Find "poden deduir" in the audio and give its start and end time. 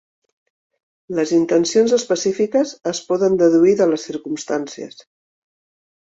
3.11-3.75